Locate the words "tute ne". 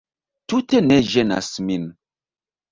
0.53-0.97